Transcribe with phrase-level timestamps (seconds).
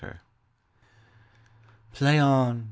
[1.93, 2.57] ]PLAY on!